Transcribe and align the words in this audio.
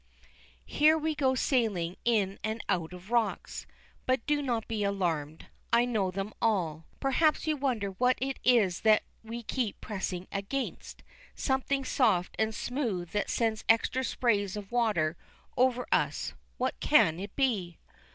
Here 0.65 0.97
we 0.97 1.13
go 1.13 1.35
sailing 1.35 1.95
in 2.03 2.39
and 2.43 2.63
out 2.67 2.91
of 2.91 3.11
rocks, 3.11 3.67
but 4.07 4.25
do 4.25 4.41
not 4.41 4.67
be 4.67 4.83
alarmed, 4.83 5.45
I 5.71 5.85
know 5.85 6.09
them 6.09 6.33
all. 6.41 6.87
Perhaps 6.99 7.45
you 7.45 7.55
wonder 7.55 7.89
what 7.91 8.17
it 8.19 8.39
is 8.43 8.79
that 8.81 9.03
we 9.23 9.43
keep 9.43 9.79
pressing 9.79 10.27
against, 10.31 11.03
something 11.35 11.85
soft 11.85 12.35
and 12.39 12.55
smooth 12.55 13.11
that 13.11 13.29
sends 13.29 13.63
extra 13.69 14.03
sprays 14.03 14.57
of 14.57 14.71
water 14.71 15.17
over 15.55 15.85
us. 15.91 16.33
What 16.57 16.79
can 16.79 17.19
it 17.19 17.35
be? 17.35 17.77